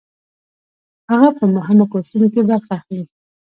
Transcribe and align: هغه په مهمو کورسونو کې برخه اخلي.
هغه 1.11 1.29
په 1.37 1.43
مهمو 1.55 1.85
کورسونو 1.91 2.27
کې 2.33 2.41
برخه 2.49 2.71
اخلي. 2.77 3.03